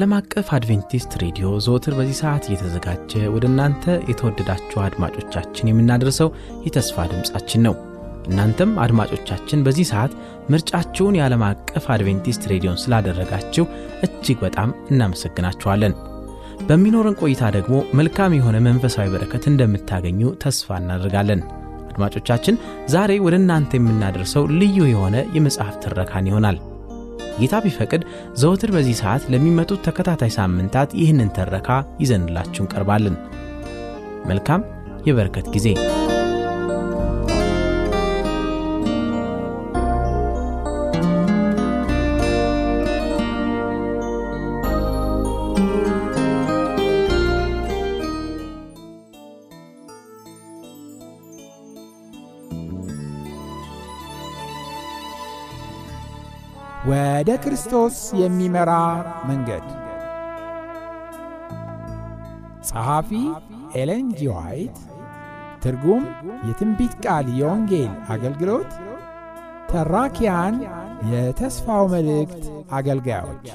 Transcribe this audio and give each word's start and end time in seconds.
ከዓለም 0.00 0.14
አቀፍ 0.18 0.48
አድቬንቲስት 0.56 1.12
ሬዲዮ 1.22 1.46
ዘወትር 1.64 1.94
በዚህ 1.96 2.16
ሰዓት 2.20 2.44
እየተዘጋጀ 2.46 3.12
ወደ 3.32 3.44
እናንተ 3.48 3.96
የተወደዳችሁ 4.10 4.78
አድማጮቻችን 4.84 5.68
የምናደርሰው 5.70 6.28
የተስፋ 6.66 7.04
ድምፃችን 7.10 7.64
ነው። 7.66 7.74
እናንተም 8.28 8.70
አድማጮቻችን 8.84 9.64
በዚህ 9.66 9.88
ሰዓት 9.90 10.12
ምርጫችሁን 10.52 11.18
የዓለም 11.18 11.44
አቀፍ 11.50 11.88
አድቬንቲስት 11.96 12.48
ሬዲዮን 12.52 12.80
ስላደረጋችሁ 12.84 13.66
እጅግ 14.08 14.40
በጣም 14.46 14.72
እናመሰግናችኋለን። 14.92 15.96
በሚኖረን 16.68 17.20
ቆይታ 17.22 17.52
ደግሞ 17.58 17.76
መልካም 18.00 18.38
የሆነ 18.38 18.56
መንፈሳዊ 18.68 19.06
በረከት 19.14 19.46
እንደምታገኙ 19.52 20.32
ተስፋ 20.44 20.80
እናደርጋለን። 20.82 21.42
አድማጮቻችን 21.90 22.60
ዛሬ 22.88 23.20
ወደ 23.20 23.36
እናንተ 23.36 23.74
የምናደርሰው 23.78 24.46
ልዩ 24.58 24.80
የሆነ 24.90 25.18
የመጽሐፍ 25.36 25.76
ትረካን 25.84 26.30
ይሆናል። 26.32 26.58
ጌታ 27.40 27.56
ቢፈቅድ 27.64 28.02
ዘወትር 28.34 28.72
በዚህ 28.76 28.98
ሰዓት 29.02 29.24
ለሚመጡት 29.32 29.84
ተከታታይ 29.86 30.32
ሳምንታት 30.38 30.90
ይህንን 31.00 31.32
ተረካ 31.38 31.68
ይዘንላችሁ 32.00 32.62
እንቀርባለን። 32.64 33.16
መልካም 34.26 34.62
የበረከት 35.06 35.48
ጊዜ። 35.54 35.66
ወደ 57.20 57.32
ክርስቶስ 57.36 57.96
የሚመራ 58.20 58.70
መንገድ። 59.28 59.64
ጸሐፊ 62.68 63.10
ኤለን 63.74 64.06
ጂ 64.12 64.28
ትርጉም 65.64 66.04
የትንቢት 66.48 66.94
ቃል 67.04 67.26
የወንጌል 67.40 67.92
አገልግሎት። 68.14 68.70
ተራኪያን 69.70 70.56
የተስፋው 71.10 71.84
መልእክት 71.94 72.42
አገልጋዮች። 72.72 73.46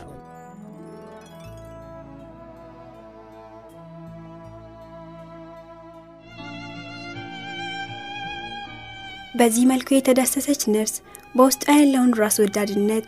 በዚህ 9.35 9.65
መልኩ 9.65 9.89
የተዳሰሰች 9.93 10.63
ነፍስ 10.71 10.95
በውስጧ 11.35 11.63
ያለውን 11.75 12.17
ራስ 12.19 12.37
ወዳድነት 12.41 13.07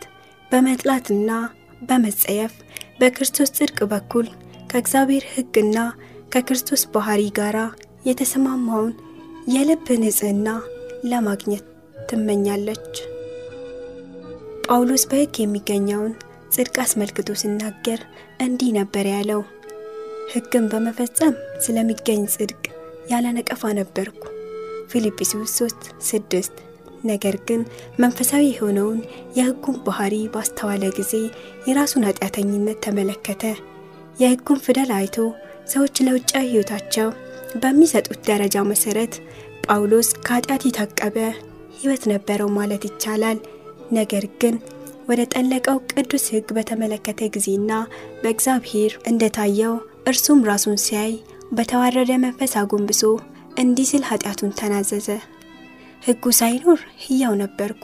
በመጥላትና 0.52 1.30
በመጸየፍ 1.82 2.52
በክርስቶስ 3.00 3.50
ጽድቅ 3.56 3.78
በኩል 3.92 4.26
ከእግዚአብሔር 4.70 5.24
ሕግና 5.34 5.78
ከክርስቶስ 6.32 6.82
ባህሪ 6.94 7.22
ጋር 7.38 7.56
የተሰማማውን 8.08 8.94
የልብ 9.54 9.86
ንጽሕና 10.02 10.48
ለማግኘት 11.04 11.66
ትመኛለች። 12.08 12.94
ጳውሎስ 14.66 15.04
በሕግ 15.10 15.34
የሚገኘውን 15.40 16.12
ጽድቅ 16.54 16.76
አስመልክቶ 16.84 17.36
ሲናገር 17.40 18.00
እንዲህ 18.40 18.70
ነበር 18.78 19.06
ያለው፣ 19.14 19.42
ሕግን 20.34 20.64
በመፈጸም 20.72 21.34
ስለሚገኝ 21.64 22.22
ጽድቅ 22.34 22.62
ያለ 23.10 23.26
ነቀፋ 23.36 23.72
ነበርኩ። 23.78 24.22
ፊልጵስዩስ 24.90 25.52
3 25.58 25.88
6 26.08 26.67
ነገር 27.04 27.36
ግን 27.48 27.60
መንፈሳዊ 27.98 28.44
የሆነውን 28.48 28.98
የሕጉን 29.36 29.76
ባህሪ 29.86 30.14
ባስተዋለ 30.34 30.84
ጊዜ 30.98 31.12
የራሱን 31.68 32.06
ኃጢአተኝነት 32.08 32.78
ተመለከተ። 32.86 33.42
የሕጉን 34.18 34.62
ፊደል 34.64 34.90
አይቶ 34.96 35.16
ሰዎች 35.68 35.96
ለውጫዊ 36.06 36.44
ሕይወታቸው 36.50 37.08
በሚሰጡት 37.60 38.20
ደረጃ 38.28 38.56
መሠረት 38.70 39.14
ጳውሎስ 39.66 40.08
ከኃጢአት 40.26 40.62
የታቀበ 40.66 41.16
ሕይወት 41.78 42.04
ነበረው 42.12 42.50
ማለት 42.56 42.84
ይቻላል። 42.88 43.38
ነገር 43.92 44.24
ግን 44.40 44.54
ወደ 45.08 45.20
ጠለቀው 45.32 45.78
ቅዱስ 45.92 46.24
ሕግ 46.32 46.48
በተመለከተ 46.56 47.28
ጊዜና 47.34 47.70
በእግዚአብሔር 48.22 48.92
እንደታየው 49.10 49.74
እርሱም 50.10 50.40
ራሱን 50.48 50.78
ሲያይ 50.84 51.12
በተዋረደ 51.52 52.12
መንፈስ 52.24 52.52
አጎንብሶ 52.60 53.02
እንዲህ 53.58 53.86
ሲል 53.90 54.02
ኃጢአቱን 54.08 54.52
ተናዘዘ። 54.58 55.08
ሕጉ 56.02 56.24
ሳይኖር 56.38 56.80
ሕያው 57.02 57.34
ነበርኩ፣ 57.40 57.82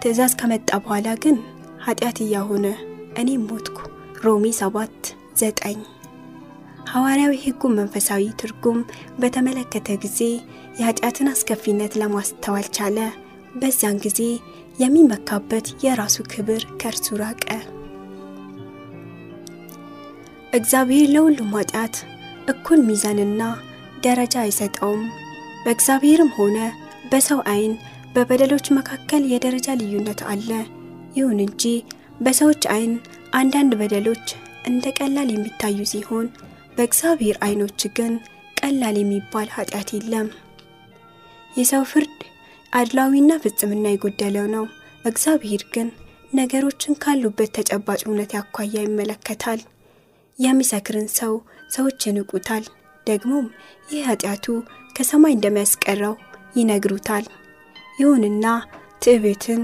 ትእዛዝ 0.00 0.32
ከመጣ 0.40 0.70
በኋላ 0.84 1.08
ግን 1.22 1.36
ኃጢአት 1.84 2.18
እያሆነ 2.24 2.66
እኔም 3.20 3.42
ሞትኩ። 3.50 3.78
ሮሜ 4.24 4.44
7 4.58 5.10
9 5.40 5.82
ሐዋርያዊ 6.90 7.34
ሕጉን 7.42 7.76
መንፈሳዊ 7.78 8.24
ትርጉም 8.40 8.78
በተመለከተ 9.20 9.88
ጊዜ 10.02 10.20
የኃጢአትን 10.78 11.30
አስከፊነት 11.32 11.92
ለማስተዋል 12.00 12.66
ቻለ። 12.76 12.98
በዚያን 13.54 13.96
ጊዜ 14.04 14.20
የሚመካበት 14.78 15.66
የራሱ 15.84 16.16
ክብር 16.32 16.62
ከእርሱ 16.80 17.16
ራቀ። 17.22 17.46
እግዚአብሔር 20.52 21.08
ለሁሉም 21.14 21.52
ኃጢአት 21.56 21.96
እኩል 22.52 22.80
ሚዛንና 22.88 23.42
ደረጃ 24.04 24.34
አይሰጠውም። 24.42 25.02
በእግዚአብሔርም 25.64 26.30
ሆነ 26.38 26.56
በሰው 27.12 27.40
ዓይን 27.50 27.72
በበደሎች 28.14 28.66
መካከል 28.76 29.22
የደረጃ 29.30 29.74
ልዩነት 29.80 30.20
አለ። 30.32 30.48
ይሁን 31.16 31.38
እንጂ 31.44 31.62
በሰዎች 32.20 32.62
ዓይን 32.74 32.92
አንዳንድ 33.32 33.72
በደሎች 33.80 34.26
እንደ 34.66 34.84
ቀላል 34.98 35.28
የሚታዩ 35.32 35.78
ሲሆን 35.92 36.26
በእግዚአብሔር 36.76 37.36
ዓይኖች 37.46 37.80
ግን 37.96 38.12
ቀላል 38.56 38.96
የሚባል 39.00 39.48
ኃጢአት 39.56 39.88
የለም። 39.94 40.28
የሰው 41.52 41.82
ፍርድ 41.90 42.18
አድላዊና 42.72 43.32
ፍጽምና 43.42 43.86
የጎደለው 43.90 44.46
ነው። 44.54 44.64
እግዚአብሔር 45.04 45.62
ግን 45.74 45.88
ነገሮችን 46.32 46.98
ካሉበት 47.02 47.50
ተጨባጭ 47.56 48.00
እውነት 48.06 48.30
ያኳያ 48.36 48.74
ይመለከታል። 48.84 49.60
የሚሰክርን 50.38 51.08
ሰው 51.18 51.32
ሰዎች 51.70 52.06
ይንቁታል። 52.08 52.64
ደግሞም 53.06 53.46
ይህ 53.90 54.02
ኃጢአቱ 54.08 54.46
ከሰማይ 54.96 55.34
እንደሚያስቀረው 55.36 56.14
ይነግሩታል። 56.54 57.24
ይሁንና 57.98 58.46
ትዕቢትን፣ 59.02 59.62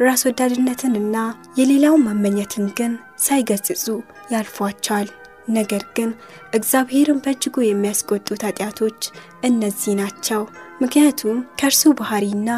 ራስ 0.00 0.22
ወዳድነትንና 0.26 1.16
የሌላውን 1.58 2.04
መመኘትን 2.08 2.66
ግን 2.78 2.92
ሳይገስጹ 3.18 3.86
ያልፏቸዋል። 4.32 5.08
ነገር 5.50 5.82
ግን 5.96 6.10
እግዚአብሔርን 6.54 7.22
በእጅጉ 7.24 7.56
የሚያስቆጡት 7.64 8.42
ኃጢአቶች 8.48 9.00
እነዚህ 9.44 9.94
ናቸው። 10.00 10.42
ምክንያቱም 10.82 11.38
ከእርሱ 11.60 11.92
ባህሪና 12.00 12.50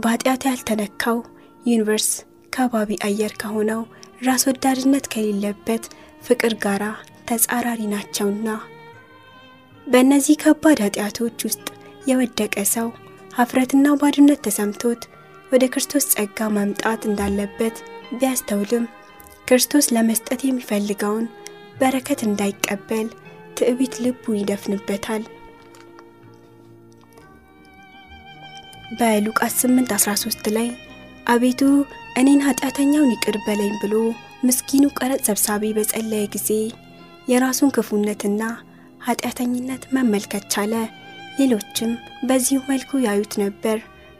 በኃጢአት 0.00 0.44
ያልተነካው 0.48 1.18
universe 1.64 2.08
ከባቢ 2.52 2.96
አየር 3.08 3.32
ከሆነው 3.42 3.82
ራስ 4.26 4.42
ወዳድነት 4.48 5.04
ከሌለበት 5.12 5.84
ፍቅር 6.24 6.54
ጋር 6.64 6.82
ተጻራሪ 7.28 7.80
ናቸውና። 7.92 8.48
በእነዚህ 9.86 10.36
ከባድ 10.42 10.78
ኃጢአቶች 10.84 11.38
ውስጥ 11.46 11.66
የወደቀ 12.10 12.56
ሰው 12.72 12.88
ሀፍረትና 13.40 13.88
ባዶነት 14.00 14.40
ተሰምቶት 14.44 15.02
ወደ 15.52 15.64
ክርስቶስ 15.72 16.04
ጸጋ 16.12 16.48
መምጣት 16.56 17.02
እንዳለበት 17.08 17.76
ቢያስተውልም 18.12 18.84
ክርስቶስ 19.48 19.86
ለመስጠት 19.94 20.40
የሚፈልገውን 20.44 21.26
በረከት 21.80 22.20
እንዳይቀበል 22.26 23.06
ትዕቢት 23.58 23.94
ልቡ 24.04 24.34
ይደፍንበታል። 24.36 25.22
በሉቃስ 29.00 29.56
8 29.64 29.96
13 29.98 30.52
ላይ 30.56 30.68
አቤቱ 31.26 31.60
እኔን 32.20 32.46
ኃጢአተኛውን 32.46 33.12
ይቅር 33.14 33.38
በለኝ 33.46 33.74
ብሎ 33.82 33.94
ምስኪኑ 34.44 34.86
ቀረጥ 34.98 35.20
ሰብሳቢ 35.28 35.72
በጸለየ 35.76 36.32
ጊዜ 36.34 36.50
የራሱን 37.28 37.74
ክፉነትና 37.76 38.42
ኃጢአተኝነት 39.06 39.84
መመልከት 39.96 40.46
ቻለ። 40.54 40.74
ሌሎችም 41.40 41.90
በዚሁ 42.28 42.60
መልኩ 42.70 43.00
ያዩት 43.06 43.34
ነበር። 43.42 43.78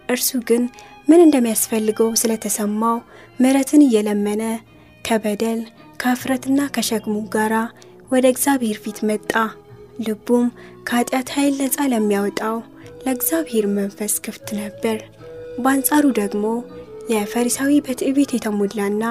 እርሱ 0.09 0.31
ግን 0.49 0.63
ምን 1.09 1.21
እንደሚያስፈልገው 1.25 2.11
ስለተሰማው 2.21 2.97
ምሕረትን 3.41 3.85
እየለመነ 3.87 4.43
ከበደል 5.05 5.61
ከእፍረትና 6.01 6.61
ከሸክሙ 6.75 7.17
ጋር 7.35 7.53
ወደ 8.11 8.25
እግዚአብሔር 8.33 8.79
ፊት 8.85 8.99
መጣ። 9.11 9.33
ልቡም 10.07 10.47
ከኃጢአት 10.89 11.29
ኃይል 11.37 11.55
ነፃ 11.63 11.87
ለሚያወጣው 11.93 12.57
ለእግዚአብሔር 13.05 13.67
መንፈስ 13.79 14.15
ክፍት 14.25 14.49
ነበር። 14.61 14.99
በአንጻሩ 15.63 16.05
ደግሞ 16.21 16.45
የፈሪሳዊ 17.13 17.73
በትዕቢት 17.87 18.31
የተሞላና 18.35 19.05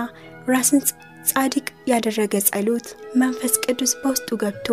ራስን 0.51 0.81
ጻድቅ 1.29 1.67
ያደረገ 1.91 2.35
ጸሎት 2.47 2.87
መንፈስ 3.21 3.53
ቅዱስ 3.65 3.91
በውስጡ 4.01 4.29
ገብቶ 4.43 4.67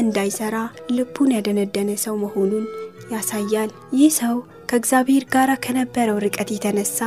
እንዳይሰራ 0.00 0.56
ልቡን 0.90 1.32
ያደነደነ 1.36 1.90
ሰው 2.04 2.14
መሆኑን 2.16 2.64
ያሳያል። 3.12 3.70
ይህ 3.98 4.10
ሰው 4.18 4.36
ከእግዚአብሔር 4.70 5.24
ጋር 5.34 5.50
ከነበረው 5.64 6.18
ርቀት 6.24 6.48
የተነሳ 6.54 6.98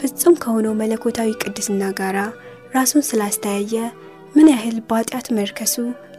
ፍጹም 0.00 0.34
ከሆነው 0.42 0.74
መለኮታዊ 0.80 1.30
ቅድስና 1.42 1.84
ጋር 2.00 2.16
ራሱን 2.74 3.04
ስላስተያየ 3.08 3.74
ምን 4.34 4.48
ያህል 4.52 4.76
በኃጢአት 4.88 5.28
መርከሱ 5.36 5.74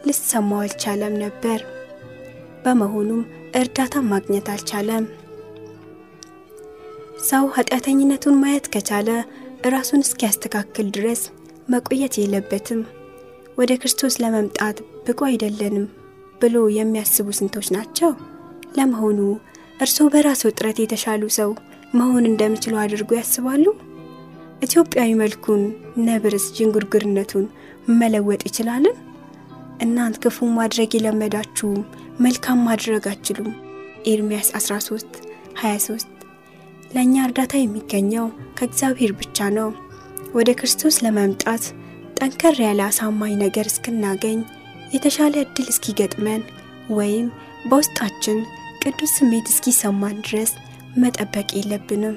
ሊሰማው 0.06 0.62
አልቻለም 0.64 1.14
ነበር። 1.22 1.60
በመሆኑም 2.64 3.22
እርዳታ 3.60 3.94
ማግኘት 4.10 4.48
አልቻለም። 4.52 5.04
ሰው 7.30 7.44
ኃጢአተኝነቱን 7.56 8.40
ማየት 8.42 8.66
ከቻለ 8.74 9.08
ራሱን 9.68 10.04
እስኪያስተካክል 10.06 10.86
ድረስ 10.90 11.22
መቆየት 11.68 12.14
የለበትም። 12.18 12.80
ወደ 13.58 13.72
ክርስቶስ 13.80 14.14
ለመምጣት 14.22 14.76
ብቁ 15.06 15.20
አይደለንም 15.26 15.86
ብሎ 16.40 16.56
የሚያስቡ 16.76 17.28
ስንቶች 17.38 17.68
ናቸው? 17.76 18.10
ለመሆኑ 18.76 19.18
እርስዎ 19.80 20.06
በራስዎ 20.14 20.50
ጥረት 20.58 20.78
የተሻሉ 20.82 21.22
ሰው 21.38 21.50
መሆን 21.94 22.24
እንደሚችሉ 22.30 22.74
አድርጎ 22.82 23.10
ያስባሉ? 23.18 23.64
ኢትዮጵያዊ 24.62 25.10
መልኩን 25.22 25.62
ነብርስ 26.06 26.46
ዥንጉርጉርነቱን 26.56 27.46
መለወጥ 28.00 28.42
ይችላልን? 28.48 28.96
እናንት 29.84 30.16
ክፉ 30.24 30.48
ማድረግ 30.58 30.90
የለመዳችሁም 30.94 31.78
መልካም 32.20 32.58
ማድረግ 32.68 33.04
አትችሉም። 33.10 33.52
ኤርምያስ 34.10 34.48
13 34.58 35.20
23 35.60 36.10
ለእኛ 36.94 37.14
እርዳታ 37.26 37.54
የሚገኘው 37.58 38.26
ከእግዚአብሔር 38.58 39.12
ብቻ 39.20 39.48
ነው። 39.58 39.68
ወደ 40.34 40.50
ክርስቶስ 40.58 40.96
ለመምጣት 41.04 41.64
ጠንከር 42.18 42.56
ያለ 42.64 42.80
አሳማኝ 42.88 43.34
ነገር 43.42 43.66
እስክናገኝ 43.70 44.38
የተሻለ 44.90 45.34
እድል 45.44 45.68
እስኪገጥመን 45.72 46.42
ወይም 46.98 47.26
በውስጣችን 47.64 48.38
ቅዱስ 48.82 49.12
ስሜት 49.18 49.46
እስኪሰማን 49.52 50.16
ድረስ 50.26 50.52
መጠበቅ 50.96 51.48
የለብንም። 51.56 52.16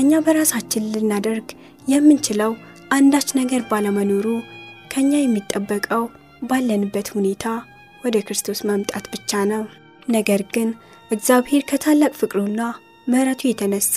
እኛ 0.00 0.20
በራሳችን 0.26 0.88
ልናደርግ 0.92 1.48
የምንችለው 1.88 2.52
አንዳች 2.90 3.28
ነገር 3.40 3.62
ባለመኖሩ 3.70 4.26
ከኛ 4.92 5.10
የሚጠበቀው 5.18 6.04
ባለንበት 6.42 7.08
ሁኔታ 7.16 7.44
ወደ 8.02 8.16
ክርስቶስ 8.26 8.60
መምጣት 8.70 9.04
ብቻ 9.14 9.40
ነው። 9.52 9.62
ነገር 10.08 10.42
ግን 10.54 10.68
እግዚአብሔር 11.10 11.62
ከታላቅ 11.70 12.12
ፍቅሩና 12.20 12.60
ምሕረቱ 13.06 13.42
የተነሳ 13.48 13.96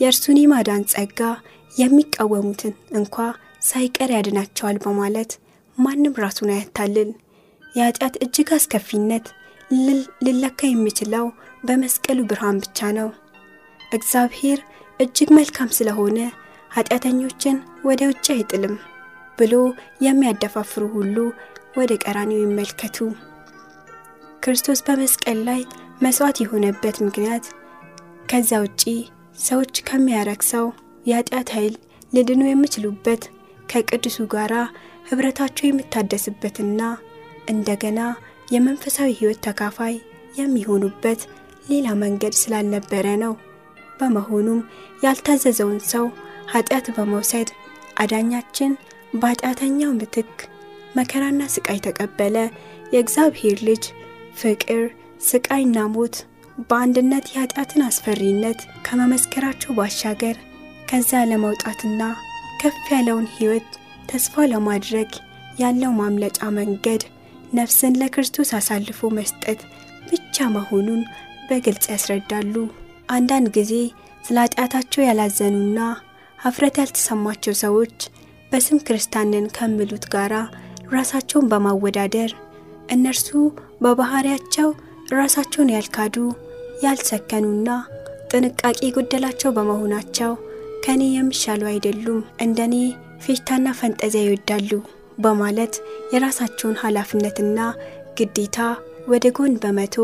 የእርሱን 0.00 0.38
የማዳን 0.40 0.82
ጸጋ 0.92 1.20
የሚቃወሙትን 1.72 2.74
እንኳ 3.00 3.16
ሳይቀር 3.62 4.10
ያድናቸዋል 4.14 4.76
በማለት 4.84 5.32
ማንም 5.78 6.14
ራሱን 6.18 6.50
አያታልል። 6.54 7.10
የኃጢአት 7.74 8.14
እጅግ 8.24 8.48
አስከፊነት 8.56 9.26
ሊለካ 10.24 10.60
የሚችለው 10.68 11.26
በመስቀሉ 11.64 12.18
ብርሃን 12.30 12.56
ብቻ 12.64 12.90
ነው። 12.98 13.08
እግዚአብሔር 13.92 14.58
እጅግ 15.00 15.28
መልካም 15.38 15.70
ስለሆነ 15.78 16.18
ኃጢአተኞችን 16.70 17.56
ወደ 17.84 18.02
ውጭ 18.10 18.26
አይጥልም 18.34 18.74
ብሎ 19.38 19.54
የሚያደፋፍሩ 20.06 20.84
ሁሉ 20.96 21.16
ወደ 21.76 21.92
ቀራኒው 22.04 22.40
ይመልከቱ። 22.42 22.96
ክርስቶስ 24.42 24.80
በመስቀል 24.86 25.38
ላይ 25.48 25.60
መስዋዕት 26.02 26.38
የሆነበት 26.42 26.96
ምክንያት 27.06 27.44
ከዛ 28.30 28.50
ውጪ 28.64 28.82
ሰዎች 29.40 29.74
ከሚያረክሰው 29.88 30.66
የኃጢአት 31.06 31.48
ኃይል 31.56 31.74
ሊድኑ 32.12 32.42
የሚችሉበት 32.48 33.22
ከቅዱሱ 33.68 34.18
ጋር 34.32 34.52
ኅብረታቸው 35.12 35.66
የሚታደስበትና 35.66 36.80
እንደገና 37.52 38.00
የመንፈሳዊ 38.52 39.10
ሕይወት 39.18 39.40
ተካፋይ 39.46 39.94
የሚሆኑበት 40.38 41.20
ሌላ 41.70 41.88
መንገድ 42.02 42.34
ስላልነበረ 42.40 43.06
ነው። 43.22 43.32
በመሆኑም 44.00 44.60
ያልታዘዘውን 45.04 45.80
ሰው 45.92 46.06
ኃጢአት 46.52 46.86
በመውሰድ 46.96 47.48
አዳኛችን 48.02 48.72
በኃጢአተኛው 49.14 49.90
ምትክ 49.98 50.32
መከራና 50.96 51.42
ስቃይ 51.54 51.78
ተቀበለ። 51.86 52.36
የእግዚአብሔር 52.94 53.58
ልጅ 53.68 53.84
ፍቅር፣ 54.40 54.82
ስቃይና 55.22 55.78
ሞት 55.94 56.16
በአንድነት 56.62 57.26
የኃጢአትን 57.30 57.82
አስፈሪነት 57.86 58.58
ከመመስከራቸው 58.86 59.70
ባሻገር 59.78 60.36
ከዛ 60.90 61.20
ለመውጣትና 61.30 62.00
ከፍ 62.60 62.82
ያለውን 62.92 63.26
ሕይወት 63.36 63.70
ተስፋ 64.12 64.44
ለማድረግ 64.50 65.10
ያለው 65.60 65.92
ማምለጫ 65.98 66.38
መንገድ 66.56 67.02
ነፍስን 67.58 67.94
ለክርስቶስ 68.00 68.50
አሳልፎ 68.58 69.10
መስጠት 69.18 69.60
ብቻ 70.10 70.46
መሆኑን 70.54 71.00
በግልጽ 71.48 71.84
ያስረዳሉ። 71.92 72.54
አንዳንድ 73.08 73.48
ጊዜ 73.56 73.72
ስለ 74.24 74.36
ኃጢአታቸው 74.44 75.02
ያላዘኑና 75.06 75.78
ሀፍረት 76.38 76.76
ያልተሰማቸው 76.80 77.54
ሰዎች 77.62 77.96
በስም 78.52 78.78
ክርስቲያንን 78.86 79.46
ከሚሉት 79.56 80.04
ጋር 80.14 80.32
ራሳቸውን 80.94 81.48
በማወዳደር 81.52 82.32
እነርሱ 82.94 83.28
በባህሪያቸው 83.84 84.68
ራሳቸውን 85.14 85.72
ያልካዱ 85.74 86.16
ያልሰከኑና 86.84 87.68
ጥንቃቄ 88.32 88.78
የጎደላቸው 88.84 89.50
በመሆናቸው 89.56 90.32
ከኔ 90.84 91.02
የሚሻሉ 91.12 91.62
አይደሉም፣ 91.72 92.20
እንደኔ 92.42 92.74
ፌሽታና 93.24 93.68
ፈንጠዚያ 93.78 94.22
ይወዳሉ 94.24 94.70
በማለት 95.18 95.74
የራሳቸውን 96.14 96.80
ኃላፊነትና 96.82 97.58
ግዴታ 98.18 98.58
ወደ 99.08 99.26
ጎን 99.36 99.54
በመቶ 99.62 99.96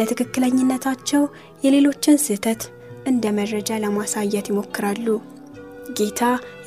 ለትክክለኝነታቸው 0.00 1.22
የሌሎችን 1.64 2.20
ስህተት 2.24 2.62
እንደ 3.06 3.24
መረጃ 3.38 3.78
ለማሳየት 3.82 4.48
ይሞክራሉ። 4.50 5.06
ጌታ 5.98 6.22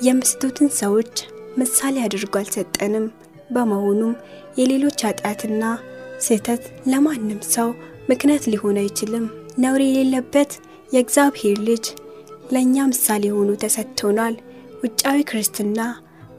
የምስቱትን 0.06 0.70
ሰዎች 0.80 1.14
ምሳሌ 1.58 1.96
አድርጎ 2.06 2.34
አልሰጠንም። 2.42 3.06
በመሆኑም 3.52 4.14
የሌሎች 4.60 5.00
ኃጢአትና 5.08 5.64
ስህተት 6.20 6.64
ለማንም 6.92 7.42
ሰው 7.56 7.70
ምክንያት 8.10 8.44
ሊሆን 8.52 8.80
አይችልም። 8.82 9.26
ነውር 9.60 9.82
የሌለበት 9.86 10.52
የእግዚአብሔር 10.92 11.58
ልጅ 11.68 11.86
ለእኛ 12.54 12.86
ምሳሌ 12.92 13.24
ሆኖ 13.36 13.52
ተሰጥቶናል። 13.64 14.36
ውጫዊ 14.84 15.20
ክርስትና 15.30 15.80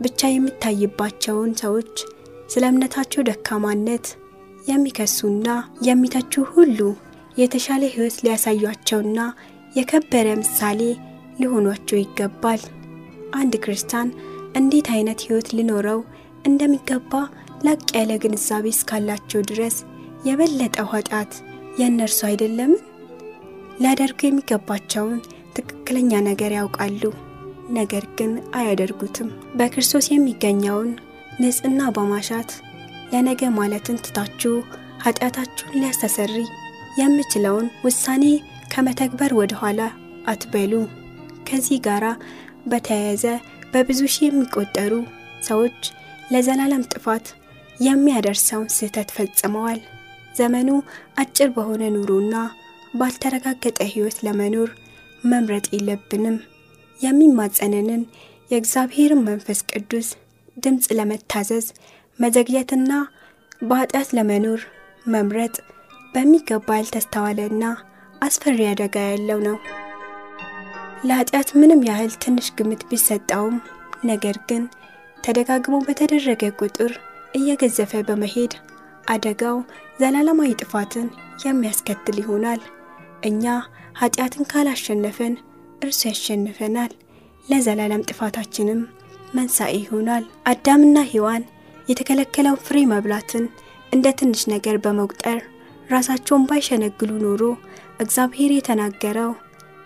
ብቻ 0.00 0.20
የሚታይባቸውን 0.30 1.52
ሰዎች 1.62 1.94
ስለ 2.52 2.64
እምነታቸው 2.70 3.22
ደካማነት 3.28 4.06
የሚከሱና 4.66 5.48
የሚተቹ 5.88 6.42
ሁሉ 6.52 6.78
የተሻለ 7.36 7.82
ሕይወት 7.94 8.16
ሊያሳዩአቸውና 8.24 9.20
የከበረ 9.76 10.26
ምሳሌ 10.40 10.80
ሊሆኗቸው 11.40 11.98
ይገባል። 12.00 12.62
አንድ 13.34 13.54
ክርስቲያን 13.64 14.08
እንዴት 14.60 14.88
አይነት 14.94 15.20
ሕይወት 15.26 15.48
ሊኖረው 15.56 16.00
እንደሚገባ 16.48 17.12
ላቅ 17.66 17.82
ያለ 17.96 18.12
ግንዛቤ 18.24 18.66
እስካላቸው 18.74 19.42
ድረስ 19.50 19.76
የበለጠው 20.28 20.88
ኃጢአት 20.92 21.32
የእነርሱ 21.80 22.20
አይደለምን? 22.28 22.80
ሊያደርጉ 23.80 24.20
የሚገባቸውን 24.26 25.18
ትክክለኛ 25.56 26.12
ነገር 26.28 26.52
ያውቃሉ፣ 26.58 27.02
ነገር 27.78 28.04
ግን 28.18 28.32
አያደርጉትም። 28.54 29.28
በክርስቶስ 29.54 30.06
የሚገኘውን 30.10 30.90
ንጽሕና 31.40 31.82
በማሻት 31.96 32.50
ለነገ 33.12 33.42
ማለትን 33.56 34.02
ትታችሁ 34.04 34.54
ኃጢአታችሁን 35.04 35.78
ሊያስተሰሪ 35.80 36.34
የምችለውን 36.98 37.66
ውሳኔ 37.84 38.24
ከመተግበር 38.74 39.32
ወደ 39.40 39.52
ኋላ 39.60 39.80
አትበሉ። 40.26 40.72
ከዚህ 41.48 41.78
ጋር 41.86 42.04
በተያያዘ 42.66 43.24
በብዙ 43.72 44.00
ሺህ 44.14 44.26
የሚቆጠሩ 44.28 44.92
ሰዎች 45.42 45.80
ለዘላለም 46.32 46.86
ጥፋት 46.92 47.26
የሚያደርሰውን 47.80 48.68
ስህተት 48.76 49.08
ፈጽመዋል። 49.16 49.80
ዘመኑ 50.34 50.68
አጭር 51.18 51.48
በሆነ 51.56 51.82
ኑሮና 51.94 52.36
ባልተረጋገጠ 52.94 53.78
ሕይወት 53.92 54.18
ለመኖር 54.26 54.70
መምረጥ 55.24 55.66
የለብንም። 55.72 56.36
የሚማጸንንን 57.00 58.02
የእግዚአብሔርን 58.50 59.22
መንፈስ 59.28 59.60
ቅዱስ 59.70 60.08
ድምፅ 60.56 60.86
ለመታዘዝ 60.98 61.66
መዘግየትና 62.18 62.90
በኃጢአት 63.62 64.08
ለመኖር 64.16 64.60
መምረጥ 65.06 65.54
በሚገባ 66.14 66.76
ያልተስተዋለና 66.78 67.64
አስፈሪ 68.22 68.60
አደጋ 68.70 68.96
ያለው 69.08 69.38
ነው። 69.46 69.56
ለኃጢአት 71.04 71.48
ምንም 71.60 71.80
ያህል 71.88 72.12
ትንሽ 72.24 72.46
ግምት 72.58 72.82
ቢሰጠውም 72.90 73.56
ነገር 74.04 74.36
ግን 74.48 74.62
ተደጋግሞ 75.18 75.74
በተደረገ 75.86 76.44
ቁጥር 76.60 76.92
እየገዘፈ 77.34 77.92
በመሄድ 78.08 78.52
አደጋው 79.06 79.56
ዘላለማዊ 80.00 80.50
ጥፋትን 80.60 81.08
የሚያስከትል 81.44 82.16
ይሆናል። 82.22 82.60
እኛ 83.26 83.44
ኃጢአትን 83.98 84.48
ካላሸነፈን 84.50 85.34
እርሱ 85.84 86.00
ያሸንፈናል፣ 86.08 86.92
ለዘላለም 87.46 88.06
ጥፋታችንም 88.08 88.80
መንሳኤ 89.34 89.72
ይሆናል። 89.80 90.24
አዳምና 90.50 90.98
ሔዋን 91.10 91.42
የተከለከለው 91.88 92.56
ፍሬ 92.66 92.78
መብላትን 92.92 93.44
እንደ 93.92 94.06
ትንሽ 94.18 94.42
ነገር 94.52 94.76
በመቁጠር 94.84 95.40
ራሳቸውን 95.90 96.46
ባይሸነግሉ 96.48 97.10
ኖሮ 97.24 97.42
እግዚአብሔር 98.00 98.52
የተናገረው 98.54 99.32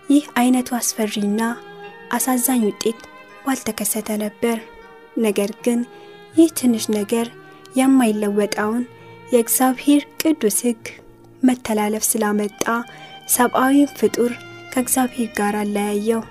ይህ 0.09 0.25
አይነቱ 0.39 0.69
አስፈሪና 0.77 1.41
አሳዛኝ 2.11 2.61
ውጤት 2.67 3.01
ባልተከሰተ 3.45 4.09
ነበር። 4.23 4.57
ነገር 5.19 5.51
ግን 5.65 5.79
ይህ 6.35 6.49
ትንሽ 6.59 6.85
ነገር 6.95 7.27
የማይለወጠውን 7.79 8.83
የእግዚአብሔር 9.33 10.03
ቅዱስ 10.21 10.57
ሕግ 10.65 10.83
መተላለፍ 11.43 12.03
ስላመጣ 12.09 12.63
ሰብአዊን 13.35 13.89
ፍጡር 13.99 14.31
ከእግዚአብሔር 14.71 15.29
ጋር 15.37 15.55
አለያየው። 15.61 16.21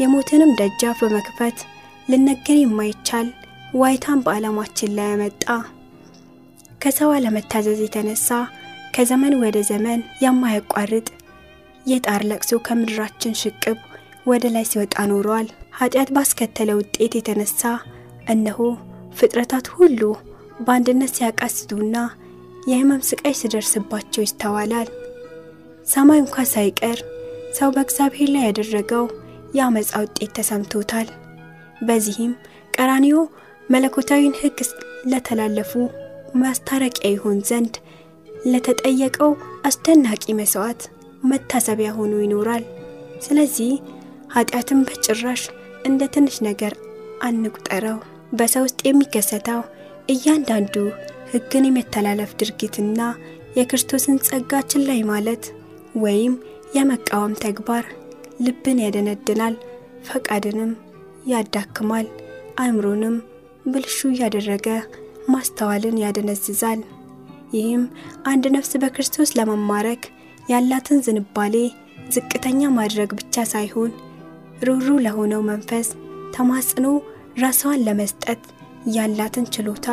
የሞትንም 0.00 0.50
ደጃፍ 0.58 0.98
በመክፈት 1.04 1.58
ልነገር 2.08 2.58
የማይቻል 2.60 3.28
ዋይታን 3.74 4.22
በዓለማችን 4.24 4.94
ላይ 4.96 5.08
ያመጣ። 5.12 5.44
ከሰው 6.82 7.10
አለመታዘዝ 7.14 7.78
የተነሳ 7.84 8.28
ከዘመን 8.96 9.34
ወደ 9.42 9.56
ዘመን 9.70 10.00
የማያቋርጥ 10.22 11.06
የጣር 11.86 12.22
ለቅሶ 12.30 12.52
ከምድራችን 12.66 13.38
ሽቅብ 13.40 13.78
ወደ 14.26 14.44
ላይ 14.54 14.64
ሲወጣ 14.70 14.96
ኖሯል። 15.10 15.48
ኃጢአት 15.78 16.08
ባስከተለ 16.16 16.70
ውጤት 16.78 17.12
የተነሳ 17.18 17.62
እነሆ 18.32 18.58
ፍጥረታት 19.16 19.66
ሁሉ 19.74 20.00
በአንድነት 20.60 21.12
ሲያቃስቱና 21.16 21.96
የሕመም 22.70 23.02
ስቃይ 23.08 23.34
ሲደርስባቸው 23.40 24.24
ይስተዋላል። 24.24 24.88
ሰማይ 25.86 26.18
እንኳ 26.22 26.44
ሳይቀር 26.52 26.98
ሰው 27.54 27.68
በእግዚአብሔር 27.74 28.30
ላይ 28.34 28.44
ያደረገው 28.46 29.04
የአመፃ 29.56 29.90
ውጤት 30.04 30.30
ተሰምቶታል። 30.38 31.08
በዚህም 31.80 32.32
ቀራንዮ 32.74 33.16
መለኮታዊን 33.70 34.34
ሕግ 34.40 34.58
ለተላለፉ 35.06 35.72
ማስታረቂያ 36.34 37.08
ይሆን 37.12 37.38
ዘንድ 37.48 37.74
ለተጠየቀው 38.46 39.30
አስደናቂ 39.64 40.24
መስዋዕት 40.40 40.82
መታሰቢያ 41.24 41.90
ሆኖ 41.96 42.14
ይኖራል። 42.24 42.64
ስለዚህ 43.22 43.70
ኃጢአትን 44.34 44.80
በጭራሽ 44.86 45.42
እንደ 45.84 46.02
ትንሽ 46.14 46.36
ነገር 46.48 46.72
አንቁጠረው። 47.22 47.98
በሰው 48.32 48.64
ውስጥ 48.66 48.80
የሚከሰተው 48.84 49.60
እያንዳንዱ 50.08 50.74
ሕግን 51.32 51.64
የመተላለፍ 51.68 52.30
ድርጊትና 52.40 53.00
የክርስቶስን 53.56 54.16
ጸጋ 54.26 54.60
ችላ 54.70 54.90
ማለት 55.10 55.44
ወይም 55.96 56.34
የመቃወም 56.74 57.34
ተግባር 57.44 57.84
ልብን 58.40 58.78
ያደነድናል፣ 58.84 59.54
ፈቃድንም 60.08 60.72
ያዳክማል፣ 61.32 62.06
አእምሮንም 62.60 63.16
ብልሹ 63.66 63.98
እያደረገ 64.10 64.66
ማስተዋልን 65.28 65.96
ያደነዝዛል። 66.02 66.80
ይህም 67.52 67.84
አንድ 68.24 68.44
ነፍስ 68.56 68.72
በክርስቶስ 68.82 69.30
ለመማረክ 69.38 70.02
ያላትን 70.48 70.98
ዝንባሌ 71.06 71.54
ዝቅተኛ 72.14 72.60
ማድረግ 72.76 73.10
ብቻ 73.20 73.44
ሳይሆን 73.52 73.92
ሩሩ 74.66 74.86
ለሆነው 75.04 75.40
መንፈስ 75.50 75.88
ተማጽኖ 76.36 76.86
ራሷን 77.42 77.82
ለመስጠት 77.86 78.42
ያላትን 78.96 79.46
ችሎታ 79.54 79.88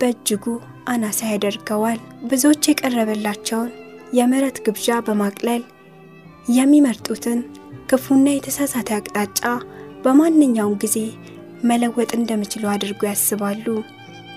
በእጅጉ 0.00 0.44
አናሳ 0.88 1.20
ያደርገዋል። 1.32 2.00
ብዙዎች 2.30 2.62
የቀረበላቸውን 2.70 3.70
የምሕረት 4.18 4.58
ግብዣ 4.66 4.96
በማቅለል 5.06 5.62
የሚመርጡትን 6.48 7.38
ክፉና 7.90 8.26
የተሳሳተ 8.32 8.88
አቅጣጫ 8.96 9.40
በማንኛውም 10.04 10.78
ጊዜ 10.82 10.96
መለወጥ 11.64 12.10
እንደሚችሉ 12.16 12.64
አድርጎ 12.72 13.00
ያስባሉ። 13.10 13.66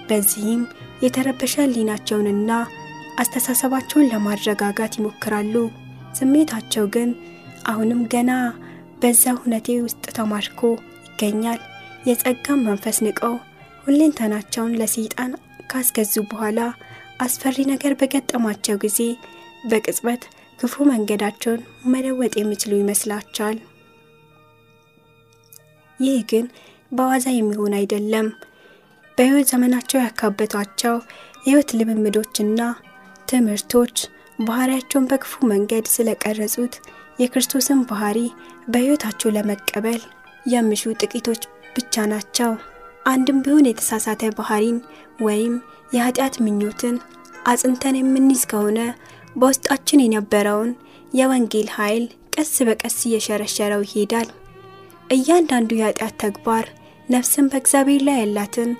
በዚህም 0.09 0.61
የተረበሸ 1.03 1.53
ሕሊናቸውንና 1.63 2.51
አስተሳሰባቸውን 3.21 4.09
ለማረጋጋት 4.11 4.93
ይሞክራሉ። 4.99 5.55
ስሜታቸው 6.19 6.85
ግን 6.95 7.09
አሁንም 7.65 8.01
ገና 8.13 8.31
በዛ 9.01 9.33
ሁነቴ 9.41 9.67
ውስጥ 9.85 10.05
ተማርኮ 10.17 10.61
ይገኛል። 11.07 11.59
የጸጋም 12.07 12.65
መንፈስ 12.67 12.97
ንቀው 13.05 13.35
ሁለንተናቸውን 13.85 14.77
ለሰይጣን 14.79 15.31
ካስገዙ 15.71 16.15
በኋላ 16.31 16.59
አስፈሪ 17.19 17.57
ነገር 17.71 17.93
በገጠማቸው 17.99 18.75
ጊዜ 18.83 18.99
በቅጽበት 19.69 20.23
ክፉ 20.59 20.85
መንገዳቸውን 20.89 21.61
መለወጥ 21.93 22.33
የሚችሉ 22.37 22.71
ይመስላቸዋል። 22.79 23.57
ይህ 25.99 26.19
ግን 26.31 26.45
በዋዛ 26.91 27.25
የሚሆን 27.33 27.73
አይደለም። 27.79 28.27
በሕይወት 29.17 29.47
ዘመናቸው 29.51 29.99
ያካበቷቸው 30.01 30.95
የሕይወት 31.39 31.69
ልምምዶችና 31.77 32.61
ትምህርቶች 33.27 33.95
ባህሪያቸውን 34.39 35.07
በክፉ 35.11 35.33
መንገድ 35.51 35.85
ስለቀረጹት 35.93 36.73
የክርስቶስን 37.19 37.79
ባህሪ 37.89 38.17
በሕይወታቸው 38.67 39.29
ለመቀበል 39.35 40.01
የሚሹ 40.45 40.83
ጥቂቶች 41.01 41.41
ብቻ 41.75 42.05
ናቸው። 42.11 42.51
አንድም 43.05 43.37
ቢሆን 43.43 43.69
የተሳሳተ 43.69 44.23
ባህሪን 44.37 44.77
ወይም 45.21 45.53
የኃጢአት 45.95 46.35
ምኞትን 46.45 46.95
አጽንተን 47.45 47.95
የምንይዝ 47.99 48.41
ከሆነ 48.51 48.79
በውስጣችን 49.37 50.03
የነበረውን 50.03 50.71
የወንጌል 51.13 51.67
ኃይል 51.75 52.05
ቀስ 52.35 52.53
በቀስ 52.67 52.97
እየሸረሸረው 53.07 53.81
ይሄዳል። 53.85 54.29
እያንዳንዱ 55.09 55.69
የኃጢአት 55.77 56.15
ተግባር 56.23 56.65
ነፍስን 57.07 57.45
በእግዚአብሔር 57.51 58.01
ላይ 58.07 58.17
ያላትን 58.21 58.71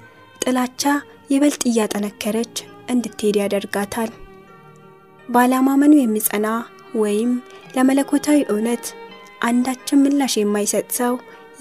ጥላቻ 0.41 0.83
ይበልጥ 1.31 1.61
እያጠነከረች 1.69 2.55
እንድትሄድ 2.93 3.35
ያደርጋታል። 3.41 4.11
ባለማመኑ 5.29 5.93
የሚጸና 5.97 6.47
ወይም 6.99 7.31
ለመለኮታዊ 7.75 8.39
እውነት 8.51 8.85
አንዳችን 9.47 10.01
ምላሽ 10.03 10.35
የማይሰጥ 10.37 10.87
ሰው 10.99 11.13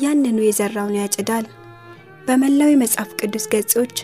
ያንኑ 0.02 0.38
የዘራውን 0.44 0.98
ያጭዳል። 1.00 1.46
በመላው 2.26 2.70
የመጽሐፍ 2.70 3.10
ቅዱስ 3.20 3.44
ገጾች 3.52 3.96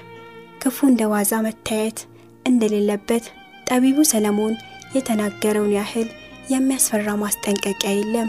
ክፉ 0.63 0.79
እንደ 0.91 1.03
ዋዛ 1.13 1.33
መታየት 1.47 1.99
እንደሌለበት 2.47 3.25
ጠቢቡ 3.67 3.99
ሰለሞን 4.11 4.55
የተናገረውን 4.95 5.73
ያህል 5.77 6.09
የሚያስፈራ 6.53 7.09
ማስጠንቀቂያ 7.21 7.93
የለም። 7.95 8.29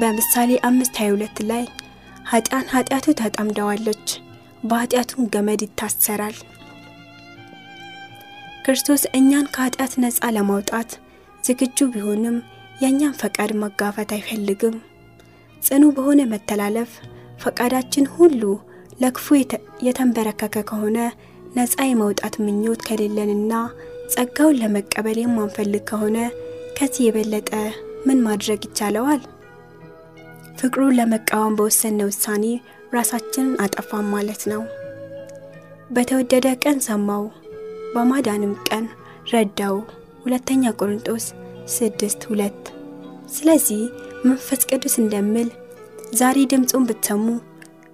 በምሳሌ 0.00 0.50
አምስት 0.68 0.94
22 1.00 1.42
ላይ 1.50 1.64
ኃጢአን 2.30 2.66
ኃጢአቱ 2.72 3.06
ተጠምደዋለች፣ 3.20 4.06
በኃጢአቱም 4.64 5.28
ገመድ 5.34 5.62
ይታሰራል። 5.66 6.36
ክርስቶስ 8.64 9.02
እኛን 9.18 9.46
ከኃጢአት 9.54 9.92
ነፃ 10.02 10.28
ለማውጣት 10.36 10.90
ዝግጁ 11.44 11.78
ቢሆንም 11.94 12.36
የእኛን 12.82 13.16
ፈቃድ 13.20 13.50
መጋፈት 13.62 14.10
አይፈልግም። 14.16 14.76
ጽኑ 15.62 15.84
በሆነ 15.96 16.20
መተላለፍ 16.32 16.92
ፈቃዳችን 17.40 18.06
ሁሉ 18.14 18.42
ለክፉ 19.02 19.26
የተንበረከከ 19.86 20.56
ከሆነ 20.68 20.98
ነፃ 21.56 21.76
የመውጣት 21.86 22.34
ምኞት 22.44 22.80
ከሌለንና 22.86 23.52
ጸጋውን 24.12 24.58
ለመቀበል 24.62 25.18
የማንፈልግ 25.20 25.82
ከሆነ 25.90 26.16
ከዚህ 26.76 27.02
የበለጠ 27.06 27.50
ምን 28.06 28.18
ማድረግ 28.26 28.60
ይቻለዋል? 28.66 29.20
ፍቅሩን 30.58 30.96
ለመቃወም 30.98 31.56
በወሰነ 31.58 32.00
ውሳኔ 32.08 32.44
ራሳችንን 32.96 33.54
አጠፋም 33.64 34.06
ማለት 34.14 34.42
ነው። 34.52 34.62
በተወደደ 35.90 36.46
ቀን 36.64 36.78
ሰማው፣ 36.88 37.24
በማዳንም 37.94 38.54
ቀን 38.68 38.84
ረዳው። 39.32 39.76
ሁለተኛ 40.24 40.72
ቆሮንጦስ 40.78 41.24
ስድስት 41.74 42.20
ሁለት 42.30 42.62
ስለዚህ 43.34 43.80
መንፈስ 44.24 44.60
ቅዱስ 44.70 44.94
እንደሚል 45.02 45.48
ዛሬ 46.14 46.38
ድምፁን 46.52 46.86
ብትሰሙ 46.88 47.26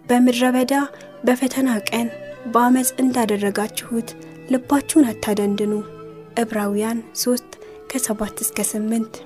በምድረ 0.07 0.45
በዳ 0.57 0.75
በፈተና 1.25 1.71
ቀን 1.91 2.09
በአመፅ 2.53 2.91
እንዳደረጋችሁት 3.03 4.11
ልባችሁን 4.51 5.09
አታደንድኑ። 5.11 5.73
ዕብራውያን 6.39 6.99
3 7.21 7.57
ከ7 7.91 8.43
እስከ 8.45 8.59
8 8.71 9.19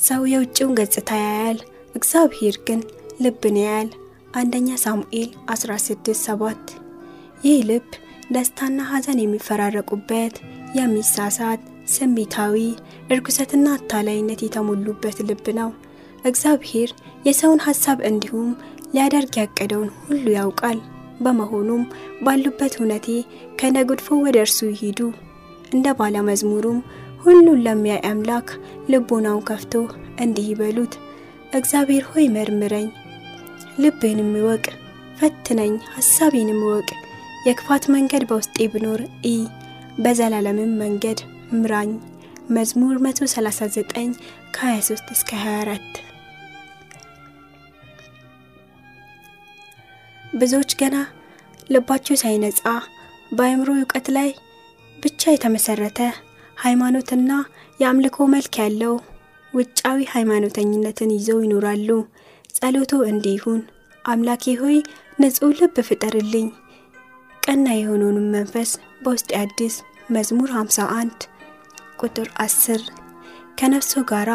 ሰው 0.00 0.22
የውጭውን 0.30 0.76
ገጽታ 0.78 1.10
ያያል፣ 1.22 1.58
እግዚአብሔር 1.94 2.56
ግን 2.66 2.80
ልብን 3.20 3.56
ያያል። 3.62 3.88
አንደኛ 4.34 4.68
ሳሙኤል 4.82 5.28
16 5.54 6.12
7 6.20 6.72
ይህ 7.44 7.58
ልብ 7.70 7.88
ደስታና 8.30 8.80
ሐዘን 8.90 9.20
የሚፈራረቁበት 9.22 10.34
የሚሳሳት 10.78 11.62
ስሜታዊ 11.88 12.56
እርኩሰትና 13.10 13.66
አታላይነት 13.76 14.42
የተሞሉበት 14.44 15.18
ልብ 15.28 15.46
ነው። 15.58 15.70
እግዚአብሔር 16.24 16.90
የሰውን 17.24 17.60
ሐሳብ 17.66 17.98
እንዲሁም 18.08 18.50
ሊያደርግ 18.94 19.34
ያቀደውን 19.40 19.90
ሁሉ 20.00 20.24
ያውቃል። 20.36 20.78
በመሆኑም 21.20 21.82
ባሉበት 22.22 22.74
ሁነቴ 22.80 23.06
ከነጉድፎ 23.60 24.18
ወደ 24.24 24.36
እርሱ 24.44 24.58
ይሂዱ። 24.72 25.00
እንደ 25.72 25.86
ባለ 25.98 26.16
መዝሙሩም 26.28 26.78
ሁሉን 27.24 27.62
ለሚያይ 27.66 28.00
አምላክ 28.10 28.48
ልቦናውን 28.92 29.46
ከፍቶ 29.48 29.72
እንዲህ 30.22 30.46
ይበሉት፣ 30.50 30.94
እግዚአብሔር 31.52 32.04
ሆይ 32.10 32.26
መርምረኝ፣ 32.28 32.88
ልቤንም 33.82 34.30
እወቅ፣ 34.40 34.64
ፈትነኝ፣ 35.18 35.74
ሐሳቤንም 35.94 36.60
እወቅ። 36.66 36.88
የክፋት 37.46 37.84
መንገድ 37.94 38.24
በውስጤ 38.30 38.68
ብኖር 38.72 39.00
ኢ 39.26 39.34
በዘላለምም 39.98 40.72
መንገድ 40.82 41.20
ምራኝ። 41.54 41.92
መዝሙር 42.50 42.96
139 43.00 44.14
ከ23 44.54 45.12
እስከ 45.12 45.30
24 45.42 46.09
ብዙዎች 50.32 50.72
ገና 50.80 50.96
ልባቸው 51.70 52.16
ሳይነጻ 52.20 52.60
በአእምሮ 53.32 53.68
እውቀት 53.76 54.06
ላይ 54.16 54.30
ብቻ 54.98 55.30
የተመሰረተ 55.30 55.98
ሃይማኖትና 56.56 57.30
የአምልኮ 57.80 58.26
መልክ 58.32 58.54
ያለው 58.62 58.94
ውጫዊ 59.52 59.98
ሃይማኖተኝነትን 60.12 61.12
ይዘው 61.16 61.38
ይኖራሉ። 61.44 61.88
ጸሎቶ 62.56 62.92
እንዲህ 63.10 63.34
ይሁን፣ 63.38 63.60
አምላኬ 64.04 64.54
ሆይ 64.60 64.76
ንጹሕ 65.18 65.52
ልብ 65.60 65.76
ፍጠርልኝ፣ 65.88 66.48
ቀና 67.42 67.66
የሆነውንም 67.76 68.30
መንፈስ 68.36 68.70
በውስጥ 69.04 69.30
አዲስ። 69.40 69.76
መዝሙር 70.10 70.50
51 70.56 71.26
ቁጥር 72.00 72.28
10 72.40 72.84
ከነፍሶ 73.58 74.02
ጋራ 74.10 74.30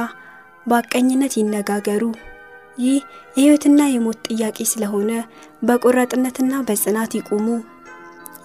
በአቀኝነት 0.66 1.34
ይነጋገሩ። 1.40 2.04
ይህ 2.78 2.98
የሕይወትና 3.36 3.82
የሞት 3.88 4.20
ጥያቄ 4.30 4.58
ስለሆነ 4.72 5.12
በቆራጥነትና 5.62 6.54
በጽናት 6.68 7.12
ይቁሙ። 7.18 7.48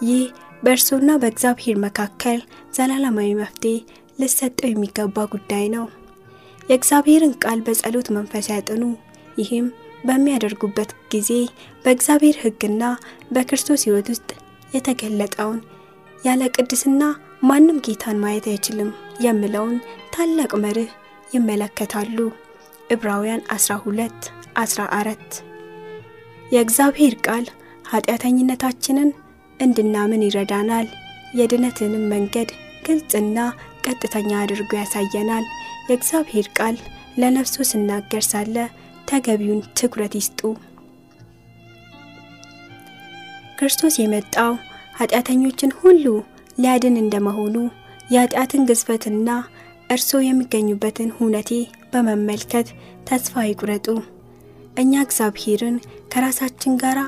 ይህ 0.09 0.23
በእርሶና 0.63 1.11
በእግዚአብሔር 1.23 1.77
መካከል 1.85 2.39
ዘላለማዊ 2.77 3.31
መፍትሄ 3.41 3.75
ሊሰጠው 4.19 4.69
የሚገባ 4.71 5.25
ጉዳይ 5.33 5.65
ነው። 5.75 5.87
የእግዚአብሔርን 6.63 7.33
ቃል 7.43 7.61
በጸሎት 7.67 8.09
መንፈስ 8.17 8.49
ያጥኑ። 8.53 8.83
ይህም 9.37 9.67
በሚያደርጉበት 10.05 10.91
ጊዜ 11.13 11.31
በእግዚአብሔር 11.85 12.37
ሕግና 12.43 12.83
በክርስቶስ 13.33 13.85
ሕይወት 13.87 14.09
ውስጥ 14.13 14.29
የተገለጠውን 14.75 15.59
ያለ 16.25 16.43
ቅድስና 16.55 17.03
ማንም 17.43 17.83
ጌታን 17.85 18.21
ማየት 18.23 18.47
አይችልም 18.51 18.91
የሚለውን 19.21 19.77
ታላቅ 20.15 20.53
መርህ 20.65 20.91
ይመለከታሉ። 21.35 22.17
ዕብራውያን 22.91 23.43
12 23.55 24.31
14 24.61 25.41
የእግዚአብሔር 26.53 27.15
ቃል 27.27 27.45
ኃጢአተኝነታችንን 27.91 29.11
እንድናምን 29.61 30.25
ይረዳናል። 30.27 30.87
የድነትንም 31.35 32.05
መንገድ 32.13 32.49
ግልጽና 32.87 33.39
ቀጥተኛ 33.85 34.31
አድርጎ 34.41 34.71
ያሳየናል። 34.79 35.45
የእግዚአብሔር 35.89 36.47
ቃል 36.59 36.77
ለነፍሶ 37.19 37.65
ሲናገር 37.71 38.25
ሳለ 38.29 38.57
ተገቢውን 39.09 39.61
ትኩረት 39.79 40.15
ይስጡ። 40.19 40.41
ክርስቶስ 43.59 43.95
የመጣው 44.01 44.53
ኃጢአተኞችን 44.97 45.73
ሁሉ 45.81 46.05
ሊያድን 46.59 46.97
እንደመሆኑ 47.03 47.57
የኃጢአትን 48.13 48.63
ግዝፈትና 48.69 49.29
እርሶ 49.91 50.11
የሚገኙበትን 50.23 51.11
ሁነቴ 51.17 51.51
በመመልከት 51.93 52.69
ተስፋ 53.09 53.43
ይቁረጡ። 53.47 53.87
እኛ 54.81 54.93
እግዚአብሔርን 55.05 55.77
ከራሳችን 56.13 56.75
ጋር 56.83 56.99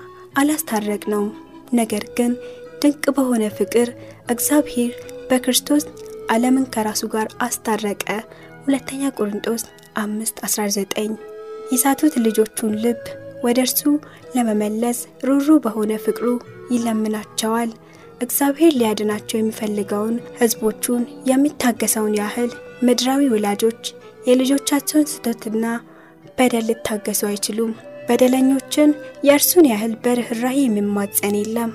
አላስታረቅ 0.40 1.02
ነው። 1.12 1.24
ነገር 1.72 2.04
ግን 2.16 2.32
ድንቅ 2.82 3.04
በሆነ 3.16 3.44
ፍቅር 3.58 3.88
እግዚአብሔር 4.30 4.92
በክርስቶስ 5.30 5.84
ዓለምን 6.32 6.66
ከራሱ 6.74 7.02
ጋር 7.14 7.28
አስታረቀ። 7.46 8.06
ሁለተኛ 8.64 9.12
ቆሮንጦስ 9.16 9.62
5 10.02 10.42
19 10.46 11.14
የሳቱት 11.72 12.14
ልጆቹን 12.24 12.74
ልብ 12.84 13.02
ወደ 13.44 13.58
እርሱ 13.66 13.80
ለመመለስ 14.36 14.98
ሩሩ 15.28 15.48
በሆነ 15.64 15.92
ፍቅሩ 16.04 16.26
ይለምናቸዋል። 16.72 17.70
እግዚአብሔር 18.22 18.72
ሊያድናቸው 18.78 19.36
የሚፈልገውን 19.38 20.16
ሕዝቦቹን 20.40 21.02
የሚታገሰውን 21.30 22.14
ያህል 22.20 22.50
ምድራዊ 22.82 23.22
ወላጆች 23.32 23.82
የልጆቻቸውን 24.28 25.08
ስህተትና 25.10 25.64
በደል 26.38 26.64
ሊታገሱ 26.68 27.22
አይችሉም። 27.28 27.72
በደለኞችን 28.08 28.90
የእርሱን 29.26 29.66
ያህል 29.70 29.92
በርኅራኄ 30.04 30.56
የሚማጸን 30.62 31.36
የለም። 31.40 31.70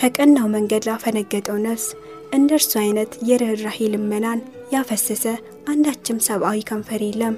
ከቀናው 0.00 0.46
መንገድ 0.54 0.82
ላፈነገጠው 0.88 1.58
ነፍስ 1.66 1.86
እንደ 2.32 2.50
እርሱ 2.58 2.72
አይነት 2.82 3.12
የርኅራኄ 3.28 3.88
ልመናን 3.94 4.40
ያፈሰሰ 4.74 5.24
አንዳችም 5.70 6.18
ሰብአዊ 6.26 6.58
ከንፈር 6.68 7.02
የለም። 7.06 7.34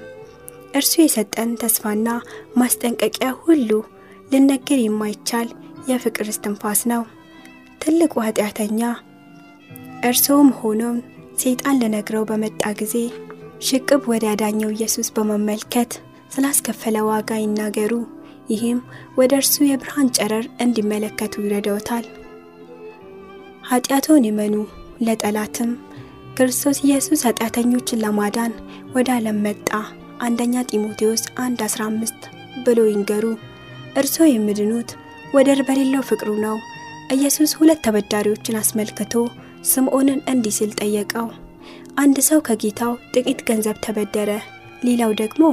እርሱ 0.75 0.93
የሰጠን 1.01 1.49
ተስፋና 1.61 2.07
ማስጠንቀቂያ 2.57 3.29
ሁሉ 3.43 3.69
ልነገር 4.31 4.79
የማይቻል 4.81 5.49
የፍቅር 5.89 6.27
እስትንፋስ 6.33 6.81
ነው። 6.91 7.01
ትልቁ 7.81 8.13
ኃጢአተኛ 8.25 8.81
እርስዎም 10.03 10.49
ሆኖን 10.59 10.97
ሰይጣን 11.37 11.79
ልነግረው 11.81 12.23
በመጣ 12.29 12.63
ጊዜ 12.79 12.95
ሽቅብ 13.67 14.01
ወደ 14.11 14.23
ያዳኘው 14.29 14.69
ኢየሱስ 14.75 15.07
በመመልከት 15.15 15.91
ስላስከፈለ 16.33 16.97
ዋጋ 17.09 17.31
ይናገሩ። 17.39 17.93
ይህም 18.49 18.79
ወደ 19.17 19.31
እርሱ 19.41 19.55
የብርሃን 19.65 20.07
ጨረር 20.17 20.45
እንዲመለከቱ 20.63 21.43
ይረዳውታል። 21.43 22.05
ኃጢአቶን 23.69 24.25
ይመኑ፣ 24.29 24.55
ለጠላትም 25.05 25.71
ክርስቶስ 26.37 26.77
ኢየሱስ 26.85 27.21
ኃጢአተኞችን 27.27 28.01
ለማዳን 28.03 28.53
ወደ 28.95 29.09
ዓለም 29.17 29.39
መጣ። 29.45 29.69
አንደኛ 30.19 30.55
ጢሞቴዎስ 30.69 31.23
1 31.41 31.63
15 31.67 32.27
ብሎ 32.65 32.79
ይንገሩ። 32.89 33.25
እርሶ 33.95 34.17
የሚድኑት 34.27 34.91
ወደር 35.33 35.59
በሌለው 35.67 36.03
ፍቅሩ 36.09 36.29
ነው። 36.45 36.55
ኢየሱስ 37.13 37.51
ሁለት 37.59 37.79
ተበዳሪዎችን 37.85 38.59
አስመልክቶ 38.59 39.13
ስምዖንን 39.63 40.19
እንዲህ 40.27 40.53
ሲል 40.57 40.71
ጠየቀው። 40.79 41.27
አንድ 41.97 42.17
ሰው 42.27 42.39
ከጌታው 42.47 42.93
ጥቂት 43.13 43.39
ገንዘብ 43.49 43.77
ተበደረ፣ 43.85 44.29
ሌላው 44.83 45.11
ደግሞ 45.21 45.43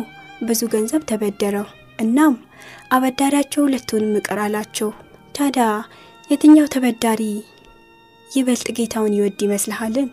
ብዙ 0.48 0.60
ገንዘብ 0.74 1.02
ተበደረው። 1.10 1.66
እናም 1.98 2.34
አበዳሪያቸው 2.90 3.64
ሁለቱንም 3.66 4.14
ይቅር 4.18 4.38
አላቸው። 4.44 4.90
ታዲያ 5.34 5.66
የትኛው 6.30 6.66
ተበዳሪ 6.74 7.22
ይበልጥ 8.30 8.68
ጌታውን 8.78 9.14
ይወድ 9.16 9.40
ይመስልሃልን? 9.44 10.08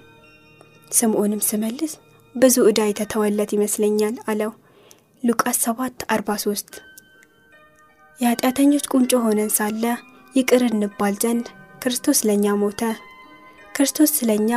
ስምዖንም 0.91 1.41
ስመልስ 1.47 1.93
ብዙ 2.36 2.55
ዕዳ 2.69 2.81
የተተወለት 2.88 3.51
ይመስለኛል 3.55 4.15
አለው። 4.31 4.51
ሉቃስ 5.23 5.57
7 5.65 6.05
43 6.12 6.79
የኃጢአተኞች 8.19 8.86
ቁንጮ 8.91 9.12
ሆነን 9.25 9.51
ሳለ 9.57 9.83
ይቅር 10.36 10.63
እንባል 10.69 11.15
ዘንድ 11.23 11.45
ክርስቶስ 11.81 12.19
ለእኛ 12.27 12.55
ሞተ። 12.62 12.81
ክርስቶስ 13.78 14.12
ስለኛ 14.18 14.52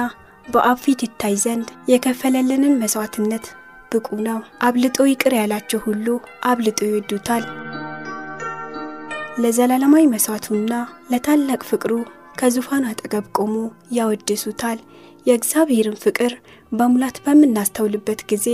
በአብ 0.44 0.78
ፊት 0.82 1.00
ይታይ 1.02 1.34
ዘንድ 1.42 1.68
የከፈለልንን 1.90 2.78
መሥዋዕትነት 2.80 3.44
ብቁ 3.92 4.08
ነው። 4.26 4.38
አብልጦ 4.62 5.06
ይቅር 5.08 5.32
ያላቸው 5.38 5.80
ሁሉ 5.86 6.06
አብልጦ 6.44 6.78
ይወዱታል። 6.86 7.44
ለዘላለማዊ 9.38 10.04
መሥዋዕቱና 10.06 10.72
ለታላቅ 11.10 11.60
ፍቅሩ 11.68 11.92
ከዙፋን 12.36 12.88
አጠገብ 12.90 13.26
ቆሞ 13.38 13.54
ያወድሱታል። 13.92 14.78
የእግዚአብሔርን 15.26 16.00
ፍቅር 16.04 16.32
በሙላት 16.72 17.16
በምናስተውልበት 17.26 18.20
ጊዜ 18.30 18.46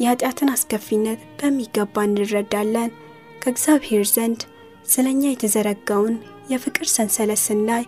የኃጢአትን 0.00 0.52
አስከፊነት 0.54 1.20
በሚገባ 1.40 2.04
እንረዳለን። 2.04 2.90
ከእግዚአብሔር 3.42 4.04
ዘንድ 4.14 4.40
ስለ 4.86 5.06
እኛ 5.14 5.24
የተዘረጋውን 5.28 6.16
የፍቅር 6.50 6.88
ሰንሰለት 6.94 7.42
ስናይ 7.46 7.84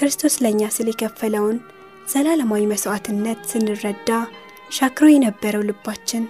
ክርስቶስ 0.00 0.34
ለእኛ 0.42 0.62
ስል 0.74 0.86
የከፈለውን 0.90 1.56
ዘላለማዊ 2.12 2.62
መሥዋዕትነት 2.70 3.40
ስንረዳ 3.50 4.10
ሻክሮ 4.76 5.06
የነበረው 5.10 5.62
ልባችን 5.68 6.24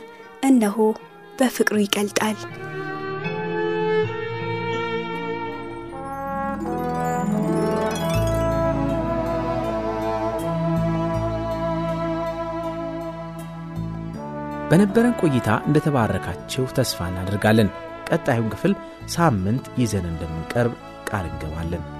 እነሆ 0.48 0.78
በፍቅሩ 1.38 1.76
ይቀልጣል። 1.82 2.38
በነበረን 14.70 15.16
ቆይታ 15.20 15.48
እንደተባረካችሁ 15.68 16.66
ተስፋ 16.76 17.08
እናደርጋለን። 17.10 17.70
ቀጣዩን 18.10 18.52
ክፍል 18.54 18.74
ሳምንት 19.14 19.64
ይዘን 19.80 20.06
እንደምንቀርብ 20.06 20.74
ቃል 21.10 21.26
እንገባለን። 21.30 21.99